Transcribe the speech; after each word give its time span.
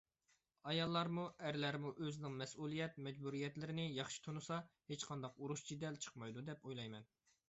ئاياللارمۇ، 0.69 1.25
ئەرلەرمۇ 1.49 1.91
ئۆزىنىڭ 2.05 2.33
مەسئۇلىيەت، 2.39 2.97
مەجبۇرىيەتلىرىنى 3.07 3.85
ياخشى 3.97 4.23
تونۇسا 4.29 4.57
ھېچقانداق 4.93 5.37
ئۇرۇش-جېدەل 5.43 6.01
چىقمايدۇ 6.07 6.45
دەپ 6.49 6.67
ئويلايمەن. 6.71 7.07